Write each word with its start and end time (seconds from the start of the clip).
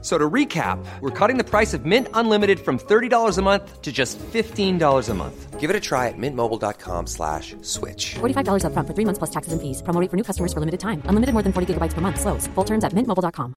So 0.00 0.16
to 0.16 0.30
recap, 0.30 0.78
we're 1.00 1.10
cutting 1.10 1.38
the 1.38 1.44
price 1.44 1.74
of 1.74 1.84
Mint 1.84 2.06
Unlimited 2.14 2.60
from 2.60 2.78
$30 2.78 3.36
a 3.36 3.42
month 3.42 3.82
to 3.82 3.90
just 3.90 4.16
$15 4.18 5.08
a 5.08 5.14
month. 5.14 5.58
Give 5.58 5.70
it 5.70 5.74
a 5.74 5.80
try 5.80 6.06
at 6.06 6.14
mintmobile.com 6.16 7.06
slash 7.08 7.56
switch. 7.62 8.14
$45 8.20 8.62
upfront 8.62 8.86
for 8.86 8.94
three 8.94 9.04
months 9.04 9.18
plus 9.18 9.30
taxes 9.30 9.52
and 9.52 9.60
fees. 9.60 9.82
Promo 9.82 10.00
rate 10.00 10.10
for 10.10 10.16
new 10.16 10.22
customers 10.22 10.52
for 10.52 10.60
limited 10.60 10.78
time. 10.78 11.02
Unlimited 11.10 11.32
more 11.34 11.42
than 11.42 11.52
40 11.52 11.74
gigabytes 11.74 11.94
per 11.94 12.00
month. 12.00 12.20
Slows. 12.20 12.46
Full 12.54 12.64
terms 12.64 12.84
at 12.84 12.92
mintmobile.com. 12.92 13.54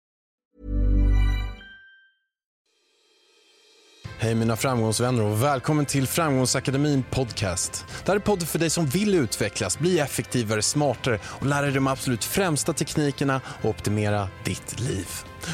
Hej 4.21 4.35
mina 4.35 4.55
framgångsvänner 4.55 5.23
och 5.23 5.43
välkommen 5.43 5.85
till 5.85 6.07
Framgångsakademin 6.07 7.03
podcast. 7.11 7.85
Det 8.05 8.11
här 8.11 8.15
är 8.15 8.19
podden 8.19 8.47
för 8.47 8.59
dig 8.59 8.69
som 8.69 8.85
vill 8.85 9.15
utvecklas, 9.15 9.79
bli 9.79 9.99
effektivare, 9.99 10.61
smartare 10.61 11.19
och 11.23 11.45
lära 11.45 11.61
dig 11.61 11.71
de 11.71 11.87
absolut 11.87 12.23
främsta 12.23 12.73
teknikerna 12.73 13.41
och 13.61 13.69
optimera 13.69 14.27
ditt 14.45 14.79
liv. 14.79 15.07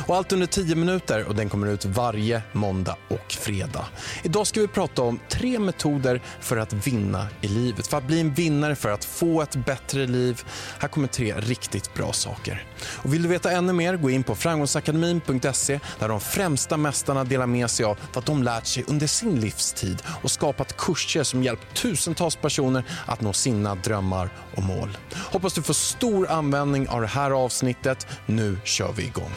Och 0.07 0.15
allt 0.15 0.31
under 0.31 0.47
10 0.47 0.75
minuter 0.75 1.23
och 1.23 1.35
den 1.35 1.49
kommer 1.49 1.67
ut 1.67 1.85
varje 1.85 2.41
måndag 2.51 2.95
och 3.07 3.31
fredag. 3.31 3.85
Idag 4.23 4.47
ska 4.47 4.61
vi 4.61 4.67
prata 4.67 5.01
om 5.01 5.19
tre 5.29 5.59
metoder 5.59 6.21
för 6.39 6.57
att 6.57 6.73
vinna 6.73 7.27
i 7.41 7.47
livet. 7.47 7.87
För 7.87 7.97
att 7.97 8.07
bli 8.07 8.19
en 8.19 8.33
vinnare, 8.33 8.75
för 8.75 8.89
att 8.89 9.05
få 9.05 9.41
ett 9.41 9.55
bättre 9.55 10.07
liv. 10.07 10.43
Här 10.79 10.87
kommer 10.87 11.07
tre 11.07 11.33
riktigt 11.37 11.93
bra 11.93 12.13
saker. 12.13 12.65
Och 12.85 13.13
vill 13.13 13.23
du 13.23 13.29
veta 13.29 13.51
ännu 13.51 13.73
mer, 13.73 13.97
gå 13.97 14.09
in 14.09 14.23
på 14.23 14.35
framgångsakademin.se 14.35 15.79
där 15.99 16.09
de 16.09 16.19
främsta 16.19 16.77
mästarna 16.77 17.23
delar 17.23 17.47
med 17.47 17.69
sig 17.69 17.85
av 17.85 17.97
vad 18.13 18.23
de 18.23 18.43
lärt 18.43 18.65
sig 18.65 18.83
under 18.87 19.07
sin 19.07 19.39
livstid 19.39 20.03
och 20.21 20.31
skapat 20.31 20.77
kurser 20.77 21.23
som 21.23 21.43
hjälpt 21.43 21.81
tusentals 21.81 22.35
personer 22.35 22.83
att 23.05 23.21
nå 23.21 23.33
sina 23.33 23.75
drömmar 23.75 24.29
och 24.55 24.63
mål. 24.63 24.97
Hoppas 25.15 25.53
du 25.53 25.61
får 25.61 25.73
stor 25.73 26.29
användning 26.29 26.87
av 26.87 27.01
det 27.01 27.07
här 27.07 27.31
avsnittet. 27.31 28.07
Nu 28.25 28.57
kör 28.63 28.91
vi 28.91 29.03
igång. 29.03 29.31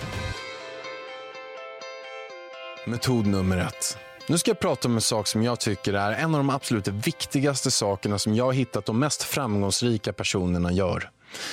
Metod 2.91 3.27
nummer 3.27 3.59
ett. 3.59 3.99
Nu 4.27 4.39
ska 4.39 4.51
jag 4.51 4.59
prata 4.59 4.89
om 4.89 4.95
en 4.95 5.01
sak 5.01 5.27
som 5.27 5.43
jag 5.43 5.61
tycker 5.61 5.93
är 5.95 6.13
en 6.13 6.35
av 6.35 6.39
de 6.39 6.51
absolut 6.51 6.89
viktigaste 6.89 7.71
sakerna 7.71 8.19
som 8.19 8.35
jag 8.35 8.45
har 8.45 8.53
hittat 8.53 8.87
de 8.87 8.99
mest 8.99 9.23
framgångsrika 9.23 10.13
personerna 10.13 10.73
gör 10.73 11.11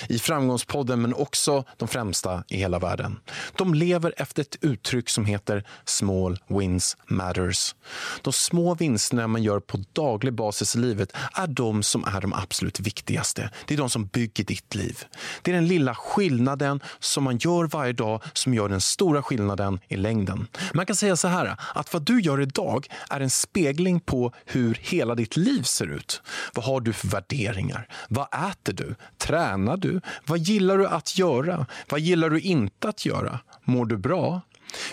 i 0.09 0.19
Framgångspodden 0.19 1.01
men 1.01 1.13
också 1.13 1.63
de 1.77 1.87
främsta 1.87 2.43
i 2.47 2.57
hela 2.57 2.79
världen. 2.79 3.19
De 3.55 3.73
lever 3.73 4.13
efter 4.17 4.41
ett 4.41 4.57
uttryck 4.61 5.09
som 5.09 5.25
heter 5.25 5.63
“small 5.85 6.39
wins 6.47 6.97
matters”. 7.07 7.75
De 8.21 8.33
små 8.33 8.75
vinsterna 8.75 9.27
man 9.27 9.43
gör 9.43 9.59
på 9.59 9.83
daglig 9.93 10.33
basis 10.33 10.75
i 10.75 10.79
livet 10.79 11.11
är 11.33 11.47
de 11.47 11.83
som 11.83 12.03
är 12.05 12.21
de 12.21 12.33
absolut 12.33 12.79
viktigaste. 12.79 13.49
Det 13.65 13.73
är 13.73 13.77
de 13.77 13.89
som 13.89 14.05
bygger 14.05 14.43
ditt 14.43 14.75
liv. 14.75 15.03
Det 15.41 15.51
är 15.51 15.55
den 15.55 15.67
lilla 15.67 15.95
skillnaden 15.95 16.79
som 16.99 17.23
man 17.23 17.37
gör 17.37 17.67
varje 17.67 17.93
dag 17.93 18.21
som 18.33 18.53
gör 18.53 18.69
den 18.69 18.81
stora 18.81 19.23
skillnaden 19.23 19.79
i 19.87 19.95
längden. 19.95 20.47
Man 20.73 20.85
kan 20.85 20.95
säga 20.95 21.15
så 21.15 21.27
här, 21.27 21.55
att 21.75 21.93
vad 21.93 22.01
du 22.01 22.21
gör 22.21 22.41
idag 22.41 22.87
är 23.09 23.19
en 23.19 23.29
spegling 23.29 23.99
på 23.99 24.33
hur 24.45 24.77
hela 24.81 25.15
ditt 25.15 25.37
liv 25.37 25.63
ser 25.63 25.87
ut. 25.87 26.21
Vad 26.53 26.65
har 26.65 26.81
du 26.81 26.93
för 26.93 27.07
värderingar? 27.07 27.87
Vad 28.09 28.27
äter 28.51 28.73
du? 28.73 28.95
Tränar 29.17 29.66
tränar 29.67 29.77
du? 29.77 30.01
Vad 30.25 30.39
gillar 30.39 30.77
du 30.77 30.87
att 30.87 31.17
göra? 31.17 31.65
Vad 31.89 31.99
gillar 31.99 32.29
du 32.29 32.39
inte 32.39 32.89
att 32.89 33.05
göra? 33.05 33.39
Mår 33.63 33.85
du 33.85 33.97
bra? 33.97 34.41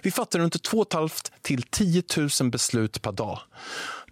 Vi 0.03 0.11
fattar 0.11 0.39
runt 0.39 0.62
2 0.62 0.86
500 0.92 1.14
till 1.42 1.62
10 1.62 2.03
000 2.41 2.50
beslut 2.50 3.03
per 3.03 3.12
dag. 3.12 3.39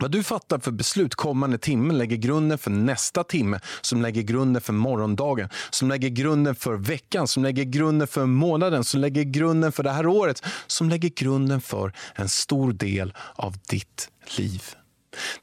Vad 0.01 0.11
du 0.11 0.23
fattar 0.23 0.59
för 0.59 0.71
beslut 0.71 1.15
kommande 1.15 1.59
timme 1.59 1.95
lägger 1.95 2.17
grunden 2.17 2.59
för 2.59 2.71
nästa 2.71 3.25
timme 3.25 3.61
som 3.81 4.03
lägger 4.03 4.23
grunden 4.23 4.63
för 4.63 4.73
morgondagen, 4.73 5.49
som 5.71 5.89
lägger 5.89 6.09
grunden 6.09 6.55
för 6.55 6.75
veckan, 6.75 7.29
som 7.29 7.43
lägger 7.43 7.65
grunden 7.65 8.09
för 8.09 8.27
månaden, 8.27 8.85
som 8.85 9.01
lägger 9.01 9.23
grunden 9.23 9.73
för 9.73 9.83
det 9.83 9.93
här 9.93 10.07
året, 10.07 10.43
som 10.67 10.89
lägger 10.89 11.09
grunden 11.09 11.61
för 11.61 11.93
en 12.15 12.29
stor 12.29 12.73
del 12.73 13.15
av 13.37 13.57
ditt 13.69 14.11
liv. 14.39 14.63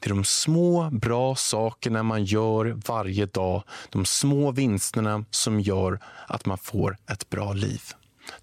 Det 0.00 0.10
är 0.10 0.14
de 0.14 0.24
små 0.24 0.90
bra 0.90 1.34
sakerna 1.34 2.02
man 2.02 2.24
gör 2.24 2.80
varje 2.86 3.26
dag, 3.26 3.62
de 3.90 4.04
små 4.04 4.52
vinsterna 4.52 5.24
som 5.30 5.60
gör 5.60 6.00
att 6.26 6.46
man 6.46 6.58
får 6.58 6.96
ett 7.10 7.30
bra 7.30 7.52
liv. 7.52 7.82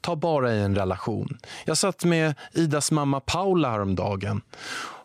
Ta 0.01 0.15
bara 0.15 0.53
i 0.53 0.61
en 0.61 0.75
relation. 0.75 1.37
Jag 1.65 1.77
satt 1.77 2.03
med 2.03 2.35
Idas 2.53 2.91
mamma 2.91 3.19
Paula 3.19 3.71
häromdagen. 3.71 4.41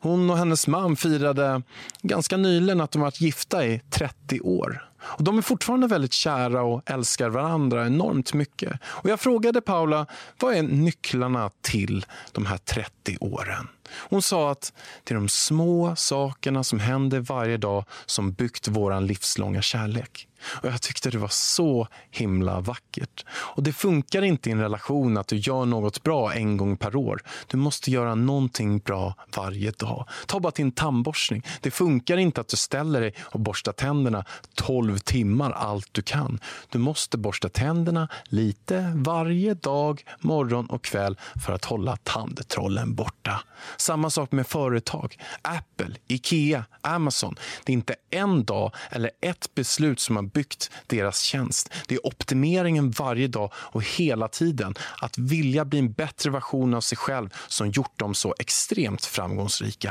Hon 0.02 0.30
och 0.30 0.38
hennes 0.38 0.66
man 0.66 0.96
firade 0.96 1.62
ganska 2.02 2.36
nyligen 2.36 2.80
att 2.80 2.90
de 2.90 3.02
varit 3.02 3.20
gifta 3.20 3.66
i 3.66 3.80
30 3.90 4.40
år. 4.40 4.88
Och 5.02 5.24
de 5.24 5.38
är 5.38 5.42
fortfarande 5.42 5.86
väldigt 5.86 6.12
kära 6.12 6.62
och 6.62 6.82
älskar 6.90 7.28
varandra 7.28 7.86
enormt 7.86 8.34
mycket. 8.34 8.72
Och 8.84 9.10
jag 9.10 9.20
frågade 9.20 9.60
Paula, 9.60 10.06
vad 10.40 10.54
är 10.54 10.62
nycklarna 10.62 11.50
till 11.60 12.06
de 12.32 12.46
här 12.46 12.58
30 12.58 13.16
åren? 13.20 13.68
Hon 13.94 14.22
sa 14.22 14.50
att 14.50 14.72
det 15.04 15.14
är 15.14 15.18
de 15.18 15.28
små 15.28 15.96
sakerna 15.96 16.64
som 16.64 16.80
händer 16.80 17.20
varje 17.20 17.56
dag 17.56 17.84
som 18.06 18.32
byggt 18.32 18.68
vår 18.68 19.00
livslånga 19.00 19.62
kärlek. 19.62 20.28
Och 20.44 20.68
Jag 20.68 20.82
tyckte 20.82 21.10
det 21.10 21.18
var 21.18 21.28
så 21.28 21.88
himla 22.10 22.60
vackert. 22.60 23.24
Och 23.28 23.62
Det 23.62 23.72
funkar 23.72 24.22
inte 24.22 24.48
i 24.48 24.52
en 24.52 24.60
relation 24.60 25.16
att 25.16 25.28
du 25.28 25.36
gör 25.36 25.64
något 25.64 26.02
bra 26.02 26.32
en 26.32 26.56
gång 26.56 26.76
per 26.76 26.96
år. 26.96 27.22
Du 27.46 27.56
måste 27.56 27.90
göra 27.90 28.14
någonting 28.14 28.78
bra 28.78 29.14
varje 29.36 29.70
dag. 29.70 29.91
Ta 30.26 30.40
bara 30.40 30.52
till 30.52 30.64
en 30.64 30.72
tandborstning. 30.72 31.42
Det 31.60 31.70
funkar 31.70 32.16
inte 32.16 32.40
att 32.40 32.48
du 32.48 32.56
ställer 32.56 33.00
dig 33.00 33.14
och 33.22 33.40
borstar 33.40 33.72
tänderna 33.72 34.24
12 34.54 34.98
timmar 34.98 35.50
allt 35.50 35.88
du 35.92 36.02
kan. 36.02 36.40
Du 36.68 36.78
måste 36.78 37.18
borsta 37.18 37.48
tänderna 37.48 38.08
lite 38.24 38.92
varje 38.94 39.54
dag, 39.54 40.04
morgon 40.20 40.66
och 40.66 40.84
kväll 40.84 41.18
för 41.44 41.52
att 41.52 41.64
hålla 41.64 41.96
tandtrollen 41.96 42.94
borta. 42.94 43.40
Samma 43.76 44.10
sak 44.10 44.32
med 44.32 44.46
företag. 44.46 45.18
Apple, 45.42 45.96
Ikea, 46.08 46.64
Amazon. 46.80 47.36
Det 47.64 47.72
är 47.72 47.74
inte 47.74 47.94
en 48.10 48.44
dag 48.44 48.72
eller 48.90 49.10
ett 49.20 49.54
beslut 49.54 50.00
som 50.00 50.16
har 50.16 50.22
byggt 50.22 50.70
deras 50.86 51.20
tjänst. 51.20 51.72
Det 51.88 51.94
är 51.94 52.06
optimeringen 52.06 52.90
varje 52.90 53.28
dag 53.28 53.52
och 53.54 53.84
hela 53.84 54.28
tiden. 54.28 54.74
Att 55.00 55.18
vilja 55.18 55.64
bli 55.64 55.78
en 55.78 55.92
bättre 55.92 56.30
version 56.30 56.74
av 56.74 56.80
sig 56.80 56.98
själv 56.98 57.28
som 57.48 57.70
gjort 57.70 57.98
dem 57.98 58.14
så 58.14 58.34
extremt 58.38 59.04
framgångsrika. 59.04 59.81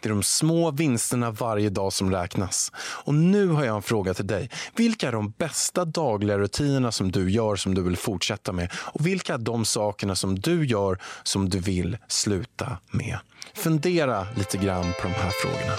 Det 0.00 0.08
är 0.08 0.10
de 0.10 0.22
små 0.22 0.70
vinsterna 0.70 1.30
varje 1.30 1.70
dag 1.70 1.92
som 1.92 2.10
räknas. 2.10 2.72
Och 2.76 3.14
nu 3.14 3.48
har 3.48 3.64
jag 3.64 3.76
en 3.76 3.82
fråga 3.82 4.14
till 4.14 4.26
dig. 4.26 4.50
Vilka 4.76 5.08
är 5.08 5.12
de 5.12 5.30
bästa 5.30 5.84
dagliga 5.84 6.38
rutinerna 6.38 6.92
som 6.92 7.12
du 7.12 7.30
gör 7.30 7.56
som 7.56 7.74
du 7.74 7.82
vill 7.82 7.96
fortsätta 7.96 8.52
med? 8.52 8.72
Och 8.74 9.06
vilka 9.06 9.34
är 9.34 9.38
de 9.38 9.64
sakerna 9.64 10.16
som 10.16 10.38
du 10.38 10.66
gör 10.66 10.98
som 11.22 11.48
du 11.48 11.58
vill 11.58 11.96
sluta 12.08 12.78
med? 12.90 13.18
Fundera 13.54 14.26
lite 14.36 14.58
grann 14.58 14.92
på 15.00 15.02
de 15.02 15.14
här 15.14 15.30
frågorna. 15.42 15.76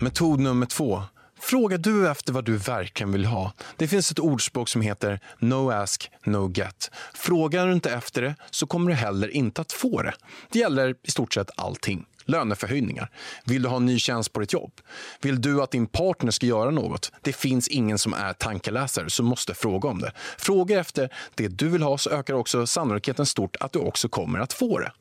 Metod 0.00 0.40
nummer 0.40 0.66
två. 0.66 1.02
Fråga 1.46 1.78
du 1.78 2.08
efter 2.08 2.32
vad 2.32 2.44
du 2.44 2.56
verkligen 2.56 3.12
vill 3.12 3.24
ha. 3.24 3.52
Det 3.76 3.88
finns 3.88 4.10
ett 4.10 4.18
ordspråk 4.18 4.68
som 4.68 4.80
heter 4.80 5.20
no 5.38 5.70
ask, 5.70 6.10
no 6.24 6.52
get. 6.54 6.90
Frågar 7.14 7.66
du 7.66 7.72
inte 7.72 7.90
efter 7.90 8.22
det 8.22 8.34
så 8.50 8.66
kommer 8.66 8.90
du 8.90 8.96
heller 8.96 9.28
inte 9.28 9.60
att 9.60 9.72
få 9.72 10.02
det. 10.02 10.14
Det 10.50 10.58
gäller 10.58 10.94
i 11.02 11.10
stort 11.10 11.34
sett 11.34 11.50
allting. 11.56 12.06
Löneförhöjningar. 12.24 13.10
Vill 13.44 13.62
du 13.62 13.68
ha 13.68 13.76
en 13.76 13.86
ny 13.86 13.98
tjänst 13.98 14.32
på 14.32 14.40
ditt 14.40 14.52
jobb? 14.52 14.72
Vill 15.20 15.40
du 15.40 15.62
att 15.62 15.70
din 15.70 15.86
partner 15.86 16.30
ska 16.30 16.46
göra 16.46 16.70
något? 16.70 17.12
Det 17.22 17.32
finns 17.32 17.68
ingen 17.68 17.98
som 17.98 18.14
är 18.14 18.32
tankeläsare 18.32 19.10
som 19.10 19.26
måste 19.26 19.54
fråga 19.54 19.88
om 19.88 20.00
det. 20.00 20.12
Fråga 20.38 20.80
efter 20.80 21.12
det 21.34 21.48
du 21.48 21.68
vill 21.68 21.82
ha 21.82 21.98
så 21.98 22.10
ökar 22.10 22.34
också 22.34 22.66
sannolikheten 22.66 23.26
stort 23.26 23.56
att 23.60 23.72
du 23.72 23.78
också 23.78 24.08
kommer 24.08 24.38
att 24.38 24.52
få 24.52 24.78
det. 24.78 24.92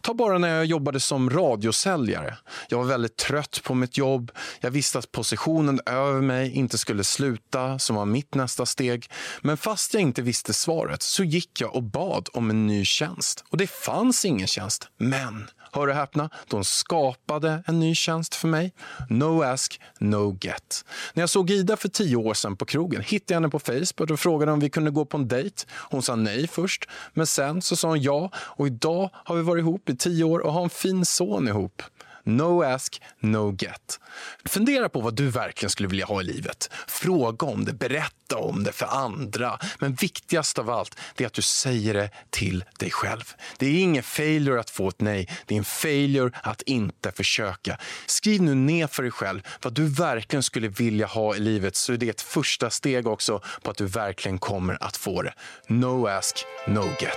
Ta 0.00 0.14
bara 0.14 0.38
när 0.38 0.56
jag 0.56 0.64
jobbade 0.64 1.00
som 1.00 1.30
radiosäljare. 1.30 2.36
Jag 2.68 2.78
var 2.78 2.84
väldigt 2.84 3.16
trött 3.16 3.60
på 3.64 3.74
mitt 3.74 3.96
jobb. 3.96 4.32
Jag 4.60 4.70
visste 4.70 4.98
att 4.98 5.12
positionen 5.12 5.80
över 5.86 6.20
mig 6.20 6.52
inte 6.52 6.78
skulle 6.78 7.04
sluta, 7.04 7.78
som 7.78 7.96
var 7.96 8.04
mitt 8.04 8.34
nästa 8.34 8.66
steg. 8.66 9.10
Men 9.40 9.56
fast 9.56 9.94
jag 9.94 10.00
inte 10.00 10.22
visste 10.22 10.52
svaret 10.52 11.02
så 11.02 11.24
gick 11.24 11.60
jag 11.60 11.76
och 11.76 11.82
bad 11.82 12.28
om 12.32 12.50
en 12.50 12.66
ny 12.66 12.84
tjänst. 12.84 13.44
Och 13.50 13.56
det 13.56 13.70
fanns 13.70 14.24
ingen 14.24 14.46
tjänst. 14.46 14.88
Men 14.98 15.48
hör 15.72 15.88
och 15.88 15.94
häpna, 15.94 16.30
de 16.48 16.64
skapade 16.64 17.62
en 17.66 17.80
ny 17.80 17.94
tjänst 17.94 18.34
för 18.34 18.48
mig. 18.48 18.72
No 19.08 19.42
ask, 19.42 19.80
no 19.98 20.38
get. 20.40 20.84
När 21.14 21.22
jag 21.22 21.30
såg 21.30 21.50
Ida 21.50 21.76
för 21.76 21.88
tio 21.88 22.16
år 22.16 22.34
sedan 22.34 22.56
på 22.56 22.64
krogen 22.64 23.02
hittade 23.02 23.34
jag 23.34 23.40
henne 23.40 23.50
på 23.50 23.58
Facebook 23.58 24.10
och 24.10 24.20
frågade 24.20 24.52
om 24.52 24.60
vi 24.60 24.70
kunde 24.70 24.90
gå 24.90 25.04
på 25.04 25.16
en 25.16 25.28
dejt. 25.28 25.64
Hon 25.70 26.02
sa 26.02 26.16
nej 26.16 26.48
först, 26.48 26.88
men 27.12 27.26
sen 27.26 27.62
så 27.62 27.76
sa 27.76 27.88
hon 27.88 28.02
ja 28.02 28.30
och 28.36 28.66
idag 28.66 29.10
har 29.12 29.36
vi 29.36 29.42
varit 29.42 29.60
ihop 29.62 29.88
i 29.88 29.96
tio 29.96 30.24
år 30.24 30.38
och 30.38 30.52
har 30.52 30.62
en 30.62 30.70
fin 30.70 31.04
son 31.04 31.48
ihop. 31.48 31.82
No 32.24 32.62
ask, 32.62 33.02
no 33.20 33.56
get. 33.58 34.00
Fundera 34.44 34.88
på 34.88 35.00
vad 35.00 35.14
du 35.14 35.30
verkligen 35.30 35.70
skulle 35.70 35.88
vilja 35.88 36.06
ha 36.06 36.20
i 36.20 36.24
livet. 36.24 36.70
Fråga 36.88 37.46
om 37.46 37.64
det, 37.64 37.72
berätta 37.72 38.36
om 38.36 38.64
det 38.64 38.72
för 38.72 38.86
andra. 38.86 39.58
Men 39.78 39.94
viktigast 39.94 40.58
av 40.58 40.70
allt 40.70 40.98
det 41.14 41.24
är 41.24 41.26
att 41.26 41.32
du 41.32 41.42
säger 41.42 41.94
det 41.94 42.10
till 42.30 42.64
dig 42.78 42.90
själv. 42.90 43.34
Det 43.58 43.66
är 43.66 43.82
ingen 43.82 44.02
failure 44.02 44.60
att 44.60 44.70
få 44.70 44.88
ett 44.88 45.00
nej, 45.00 45.28
det 45.46 45.54
är 45.54 45.58
en 45.58 45.64
failure 45.64 46.30
att 46.42 46.62
inte 46.62 47.12
försöka. 47.12 47.78
Skriv 48.06 48.42
nu 48.42 48.54
ner 48.54 48.86
för 48.86 49.02
dig 49.02 49.12
själv 49.12 49.46
vad 49.62 49.72
du 49.72 49.86
verkligen 49.86 50.42
skulle 50.42 50.68
vilja 50.68 51.06
ha 51.06 51.36
i 51.36 51.38
livet 51.38 51.76
så 51.76 51.92
är 51.92 51.96
det 51.96 52.08
ett 52.08 52.20
första 52.20 52.70
steg 52.70 53.06
också 53.06 53.42
på 53.62 53.70
att 53.70 53.76
du 53.76 53.86
verkligen 53.86 54.38
kommer 54.38 54.82
att 54.82 54.96
få 54.96 55.22
det. 55.22 55.34
No 55.66 56.06
ask, 56.06 56.44
no 56.66 56.84
get. 57.00 57.16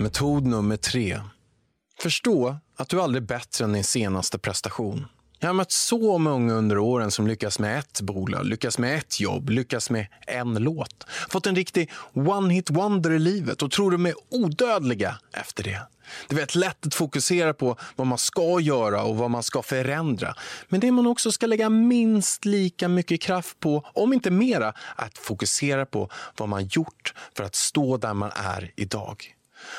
Metod 0.00 0.46
nummer 0.46 0.76
tre. 0.76 1.20
Förstå 2.02 2.56
att 2.76 2.88
du 2.88 3.00
aldrig 3.00 3.22
är 3.22 3.26
bättre 3.26 3.64
än 3.64 3.72
din 3.72 3.84
senaste 3.84 4.38
prestation. 4.38 5.06
Jag 5.38 5.48
har 5.48 5.54
mött 5.54 5.72
så 5.72 6.18
många 6.18 6.54
under 6.54 6.78
åren 6.78 7.10
som 7.10 7.26
lyckas 7.26 7.58
med 7.58 7.78
ett 7.78 8.00
bolag, 8.00 8.44
lyckas 8.44 8.78
med 8.78 8.98
ett 8.98 9.20
jobb, 9.20 9.50
lyckas 9.50 9.90
med 9.90 10.06
en 10.26 10.54
låt. 10.54 11.06
Fått 11.30 11.46
en 11.46 11.56
riktig 11.56 11.90
one-hit 12.12 12.70
wonder 12.70 13.10
i 13.10 13.18
livet 13.18 13.62
och 13.62 13.70
tror 13.70 13.90
de 13.90 14.06
är 14.06 14.14
odödliga 14.30 15.18
efter 15.32 15.64
det. 15.64 15.80
Det 16.28 16.34
är 16.34 16.36
väldigt 16.36 16.54
lätt 16.54 16.86
att 16.86 16.94
fokusera 16.94 17.54
på 17.54 17.76
vad 17.96 18.06
man 18.06 18.18
ska 18.18 18.60
göra 18.60 19.02
och 19.02 19.16
vad 19.16 19.30
man 19.30 19.42
ska 19.42 19.62
förändra. 19.62 20.34
Men 20.68 20.80
det 20.80 20.92
man 20.92 21.06
också 21.06 21.32
ska 21.32 21.46
lägga 21.46 21.68
minst 21.68 22.44
lika 22.44 22.88
mycket 22.88 23.20
kraft 23.20 23.60
på, 23.60 23.84
om 23.94 24.12
inte 24.12 24.30
mera, 24.30 24.66
är 24.96 25.04
att 25.06 25.18
fokusera 25.18 25.86
på 25.86 26.08
vad 26.36 26.48
man 26.48 26.66
gjort 26.66 27.14
för 27.36 27.44
att 27.44 27.54
stå 27.54 27.96
där 27.96 28.14
man 28.14 28.30
är 28.34 28.72
idag. 28.76 29.34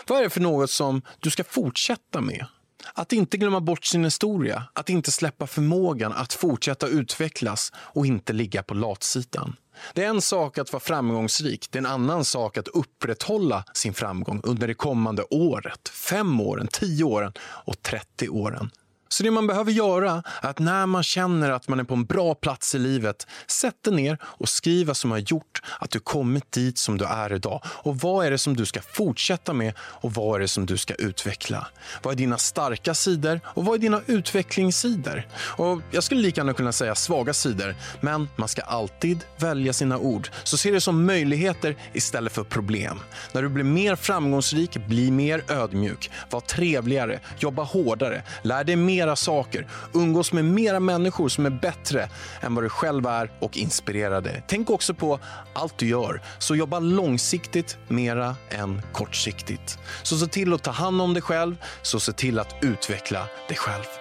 Vad 0.07 0.19
är 0.19 0.23
det 0.23 0.29
för 0.29 0.41
något 0.41 0.71
som 0.71 1.01
du 1.19 1.29
ska 1.29 1.43
fortsätta 1.43 2.21
med? 2.21 2.45
Att 2.93 3.13
inte 3.13 3.37
glömma 3.37 3.61
bort 3.61 3.85
sin 3.85 4.03
historia, 4.03 4.63
att 4.73 4.89
inte 4.89 5.11
släppa 5.11 5.47
förmågan 5.47 6.13
att 6.13 6.33
fortsätta 6.33 6.87
utvecklas 6.87 7.71
och 7.75 8.05
inte 8.05 8.33
ligga 8.33 8.63
på 8.63 8.73
latsidan. 8.73 9.55
Det 9.93 10.03
är 10.03 10.09
en 10.09 10.21
sak 10.21 10.57
att 10.57 10.73
vara 10.73 10.79
framgångsrik, 10.79 11.67
det 11.71 11.77
är 11.77 11.81
en 11.81 11.85
annan 11.85 12.25
sak 12.25 12.57
att 12.57 12.67
upprätthålla 12.67 13.63
sin 13.73 13.93
framgång 13.93 14.41
under 14.43 14.67
det 14.67 14.73
kommande 14.73 15.23
året, 15.29 15.89
fem 15.89 16.41
åren, 16.41 16.67
tio 16.71 17.03
åren 17.03 17.33
och 17.39 17.81
30 17.81 18.29
åren. 18.29 18.71
Så 19.11 19.23
det 19.23 19.31
man 19.31 19.47
behöver 19.47 19.71
göra 19.71 20.23
är 20.41 20.49
att 20.49 20.59
när 20.59 20.85
man 20.85 21.03
känner 21.03 21.51
att 21.51 21.67
man 21.67 21.79
är 21.79 21.83
på 21.83 21.93
en 21.93 22.05
bra 22.05 22.35
plats 22.35 22.75
i 22.75 22.79
livet, 22.79 23.27
sätt 23.47 23.83
dig 23.83 23.93
ner 23.93 24.17
och 24.23 24.49
skriv 24.49 24.87
vad 24.87 24.97
som 24.97 25.11
har 25.11 25.17
gjort 25.17 25.61
att 25.79 25.91
du 25.91 25.99
kommit 25.99 26.51
dit 26.51 26.77
som 26.77 26.97
du 26.97 27.05
är 27.05 27.33
idag. 27.33 27.61
Och 27.65 27.97
vad 27.97 28.25
är 28.25 28.31
det 28.31 28.37
som 28.37 28.55
du 28.55 28.65
ska 28.65 28.81
fortsätta 28.81 29.53
med 29.53 29.73
och 29.79 30.13
vad 30.13 30.35
är 30.35 30.39
det 30.39 30.47
som 30.47 30.65
du 30.65 30.77
ska 30.77 30.93
utveckla? 30.93 31.67
Vad 32.03 32.13
är 32.13 32.17
dina 32.17 32.37
starka 32.37 32.93
sidor 32.93 33.39
och 33.45 33.65
vad 33.65 33.75
är 33.75 33.79
dina 33.79 34.01
utvecklingssidor? 34.05 35.27
Och 35.37 35.81
jag 35.91 36.03
skulle 36.03 36.21
lika 36.21 36.41
gärna 36.41 36.53
kunna 36.53 36.71
säga 36.71 36.95
svaga 36.95 37.33
sidor, 37.33 37.75
men 38.01 38.29
man 38.35 38.47
ska 38.47 38.61
alltid 38.61 39.23
välja 39.37 39.73
sina 39.73 39.97
ord. 39.97 40.29
Så 40.43 40.57
se 40.57 40.71
det 40.71 40.81
som 40.81 41.05
möjligheter 41.05 41.75
istället 41.93 42.33
för 42.33 42.43
problem. 42.43 42.99
När 43.33 43.41
du 43.41 43.49
blir 43.49 43.63
mer 43.63 43.95
framgångsrik, 43.95 44.87
bli 44.87 45.11
mer 45.11 45.43
ödmjuk, 45.47 46.11
var 46.29 46.41
trevligare, 46.41 47.19
jobba 47.39 47.63
hårdare, 47.63 48.23
lär 48.41 48.63
dig 48.63 48.75
mer 48.75 49.00
mera 49.01 49.15
saker, 49.15 49.67
umgås 49.93 50.33
med 50.33 50.45
mera 50.45 50.79
människor 50.79 51.29
som 51.29 51.45
är 51.45 51.49
bättre 51.49 52.09
än 52.41 52.55
vad 52.55 52.63
du 52.63 52.69
själv 52.69 53.05
är 53.05 53.31
och 53.39 53.57
inspirerade. 53.57 54.43
Tänk 54.47 54.69
också 54.69 54.93
på 54.93 55.19
allt 55.53 55.77
du 55.77 55.87
gör, 55.87 56.21
så 56.39 56.55
jobba 56.55 56.79
långsiktigt 56.79 57.77
mera 57.87 58.35
än 58.49 58.81
kortsiktigt. 58.93 59.79
Så 60.03 60.17
se 60.17 60.27
till 60.27 60.53
att 60.53 60.63
ta 60.63 60.71
hand 60.71 61.01
om 61.01 61.13
dig 61.13 61.23
själv, 61.23 61.55
så 61.81 61.99
se 61.99 62.11
till 62.11 62.39
att 62.39 62.55
utveckla 62.61 63.27
dig 63.47 63.57
själv. 63.57 64.00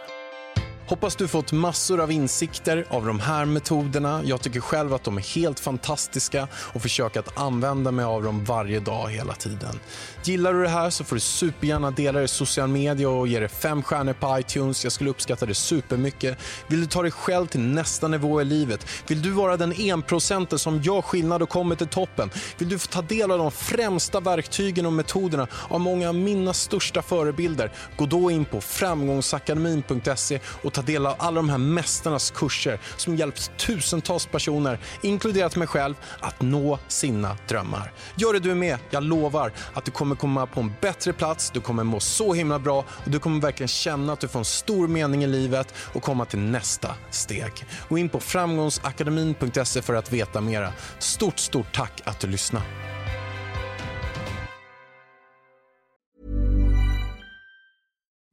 Hoppas 0.90 1.16
du 1.16 1.28
fått 1.28 1.52
massor 1.52 2.00
av 2.00 2.12
insikter 2.12 2.86
av 2.88 3.06
de 3.06 3.20
här 3.20 3.44
metoderna. 3.44 4.22
Jag 4.24 4.40
tycker 4.42 4.60
själv 4.60 4.94
att 4.94 5.04
de 5.04 5.16
är 5.16 5.34
helt 5.34 5.60
fantastiska 5.60 6.48
och 6.54 6.82
försöker 6.82 7.20
att 7.20 7.38
använda 7.38 7.90
mig 7.90 8.04
av 8.04 8.22
dem 8.22 8.44
varje 8.44 8.80
dag 8.80 9.10
hela 9.10 9.34
tiden. 9.34 9.80
Gillar 10.24 10.52
du 10.52 10.62
det 10.62 10.68
här 10.68 10.90
så 10.90 11.04
får 11.04 11.16
du 11.16 11.20
supergärna 11.20 11.90
dela 11.90 12.18
det 12.18 12.24
i 12.24 12.28
sociala 12.28 12.68
medier 12.68 13.08
och 13.08 13.28
ge 13.28 13.40
det 13.40 13.48
fem 13.48 13.82
stjärnor 13.82 14.12
på 14.12 14.38
iTunes. 14.38 14.84
Jag 14.84 14.92
skulle 14.92 15.10
uppskatta 15.10 15.46
det 15.46 15.54
supermycket. 15.54 16.38
Vill 16.66 16.80
du 16.80 16.86
ta 16.86 17.02
dig 17.02 17.10
själv 17.10 17.46
till 17.46 17.60
nästa 17.60 18.08
nivå 18.08 18.40
i 18.40 18.44
livet? 18.44 18.86
Vill 19.06 19.22
du 19.22 19.30
vara 19.30 19.56
den 19.56 19.72
enprocenten 19.72 20.58
som 20.58 20.82
gör 20.82 21.02
skillnad 21.02 21.42
och 21.42 21.48
kommer 21.48 21.76
till 21.76 21.88
toppen? 21.88 22.30
Vill 22.58 22.68
du 22.68 22.78
få 22.78 22.86
ta 22.86 23.02
del 23.02 23.30
av 23.30 23.38
de 23.38 23.50
främsta 23.50 24.20
verktygen 24.20 24.86
och 24.86 24.92
metoderna 24.92 25.46
av 25.68 25.80
många 25.80 26.08
av 26.08 26.14
mina 26.14 26.52
största 26.52 27.02
förebilder? 27.02 27.72
Gå 27.96 28.06
då 28.06 28.30
in 28.30 28.44
på 28.44 28.60
framgångsakademin.se 28.60 30.40
och 30.62 30.72
ta 30.72 30.79
ta 30.80 30.86
del 30.86 31.06
av 31.06 31.14
alla 31.18 31.36
de 31.36 31.48
här 31.48 31.58
mästarnas 31.58 32.30
kurser 32.30 32.80
som 32.96 33.16
hjälpt 33.16 33.50
tusentals 33.58 34.26
personer, 34.26 34.78
inkluderat 35.02 35.56
mig 35.56 35.68
själv, 35.68 35.94
att 36.20 36.42
nå 36.42 36.78
sina 36.88 37.36
drömmar. 37.48 37.92
Gör 38.14 38.32
det 38.32 38.38
du 38.38 38.54
med. 38.54 38.78
Jag 38.90 39.02
lovar 39.02 39.52
att 39.74 39.84
du 39.84 39.90
kommer 39.90 40.16
komma 40.16 40.46
på 40.46 40.60
en 40.60 40.72
bättre 40.80 41.12
plats, 41.12 41.50
du 41.50 41.60
kommer 41.60 41.84
må 41.84 42.00
så 42.00 42.34
himla 42.34 42.58
bra 42.58 42.78
och 42.78 43.10
du 43.10 43.18
kommer 43.18 43.40
verkligen 43.40 43.68
känna 43.68 44.12
att 44.12 44.20
du 44.20 44.28
får 44.28 44.38
en 44.38 44.44
stor 44.44 44.88
mening 44.88 45.24
i 45.24 45.26
livet 45.26 45.74
och 45.94 46.02
komma 46.02 46.24
till 46.24 46.38
nästa 46.38 46.94
steg. 47.10 47.52
Gå 47.88 47.98
in 47.98 48.08
på 48.08 48.20
framgångsakademin.se 48.20 49.82
för 49.82 49.94
att 49.94 50.12
veta 50.12 50.40
mera. 50.40 50.72
Stort, 50.98 51.38
stort 51.38 51.74
tack 51.74 52.00
att 52.04 52.20
du 52.20 52.26
lyssnade. 52.26 52.64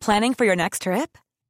Planning 0.06 0.36
for 0.36 0.46
your 0.46 0.56
next 0.56 0.82
trip? 0.82 1.18